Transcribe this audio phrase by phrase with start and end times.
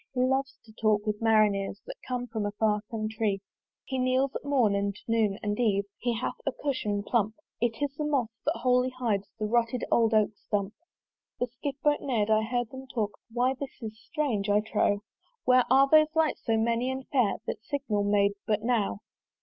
[0.15, 3.37] He loves to talk with Marineres That come from a far Contrée.
[3.85, 7.93] He kneels at morn and noon and eve He hath a cushion plump: It is
[7.95, 10.73] the moss, that wholly hides The rotted old Oak stump.
[11.39, 15.03] The Skiff boat ne'rd: I heard them talk, "Why, this is strange, I trow!
[15.45, 19.01] "Where are those lights so many and fair "That signal made but now?